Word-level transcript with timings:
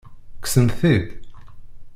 Kksen-t-id? 0.37 1.07